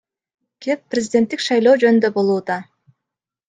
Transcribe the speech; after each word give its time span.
Кеп 0.65 0.81
президенттик 0.93 1.45
шайлоо 1.49 1.77
жөнүндө 1.87 2.13
болууда. 2.19 2.61